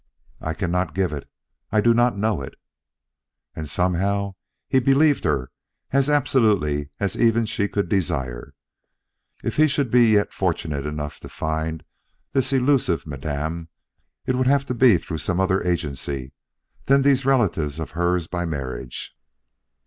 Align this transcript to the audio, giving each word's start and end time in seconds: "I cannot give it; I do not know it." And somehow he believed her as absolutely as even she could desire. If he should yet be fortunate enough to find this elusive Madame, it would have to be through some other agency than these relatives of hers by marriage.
"I 0.39 0.55
cannot 0.55 0.95
give 0.95 1.13
it; 1.13 1.29
I 1.71 1.79
do 1.79 1.93
not 1.93 2.17
know 2.17 2.41
it." 2.41 2.55
And 3.55 3.69
somehow 3.69 4.33
he 4.67 4.79
believed 4.79 5.25
her 5.25 5.51
as 5.91 6.09
absolutely 6.09 6.89
as 6.99 7.15
even 7.15 7.45
she 7.45 7.67
could 7.67 7.87
desire. 7.87 8.55
If 9.43 9.57
he 9.57 9.67
should 9.67 9.93
yet 9.93 10.29
be 10.31 10.35
fortunate 10.35 10.87
enough 10.87 11.19
to 11.19 11.29
find 11.29 11.83
this 12.33 12.51
elusive 12.51 13.05
Madame, 13.05 13.69
it 14.25 14.33
would 14.33 14.47
have 14.47 14.65
to 14.65 14.73
be 14.73 14.97
through 14.97 15.19
some 15.19 15.39
other 15.39 15.61
agency 15.61 16.33
than 16.87 17.03
these 17.03 17.23
relatives 17.23 17.77
of 17.79 17.91
hers 17.91 18.25
by 18.25 18.43
marriage. 18.43 19.15